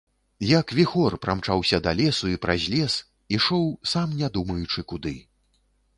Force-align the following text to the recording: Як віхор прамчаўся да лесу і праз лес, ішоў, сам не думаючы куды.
Як 0.59 0.67
віхор 0.77 1.15
прамчаўся 1.25 1.77
да 1.87 1.91
лесу 1.99 2.25
і 2.33 2.39
праз 2.45 2.65
лес, 2.77 2.95
ішоў, 3.37 3.69
сам 3.95 4.19
не 4.23 4.27
думаючы 4.39 4.79
куды. 4.95 5.17